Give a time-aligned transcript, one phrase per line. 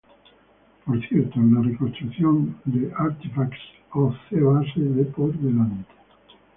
[0.83, 5.91] Por cierto, la "reconstrucción of "artifacts"of c-base de por delante.